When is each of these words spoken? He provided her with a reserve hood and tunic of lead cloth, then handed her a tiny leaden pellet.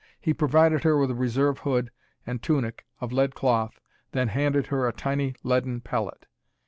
He 0.19 0.33
provided 0.33 0.83
her 0.83 0.97
with 0.97 1.11
a 1.11 1.15
reserve 1.15 1.59
hood 1.59 1.91
and 2.25 2.41
tunic 2.41 2.87
of 3.01 3.13
lead 3.13 3.35
cloth, 3.35 3.79
then 4.13 4.29
handed 4.29 4.65
her 4.73 4.87
a 4.87 4.93
tiny 4.93 5.35
leaden 5.43 5.79
pellet. 5.79 6.25